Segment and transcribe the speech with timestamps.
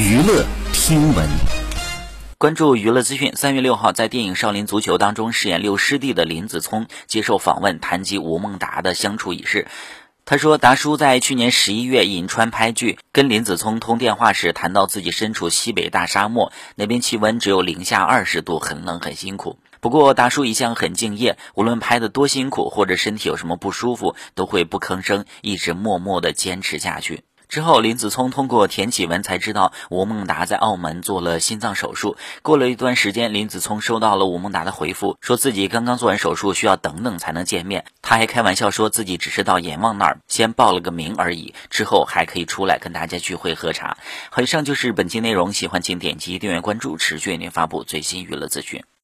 [0.00, 1.28] 娱乐听闻，
[2.38, 3.34] 关注娱乐资讯。
[3.36, 9.66] 三月六号，在电影《少林足球》当中饰演六师弟的林子聪接受访问，谈及吴孟达的相处一事。
[10.24, 19.58] 他说，达叔在去年十一月银川拍剧，跟林子聪通电话时，谈到自己身处西北大沙漠，那边气温只有零下二十度，很冷很辛苦。
[19.80, 27.22] 不过达叔一向很敬业，无论拍的多辛苦，或者身体有什么不舒服，都会不吭声，一直默默的坚持下去。
[27.50, 32.16] 之后，林子聪通过田启文才知道吴孟达在澳门做了心脏手术。
[32.42, 37.84] 过了一段时间，林子聪收到了吴孟达的回复，说自己刚刚做完手术，需要等等才能见面。
[38.02, 43.96] 他还开玩笑说自己只是到阎王那儿先报了个名而已，之后还可以出来跟大家聚会喝茶。
[44.40, 48.84] 以上就是本期内容，喜欢请点击订阅关注，持续为您发布最新娱乐资讯。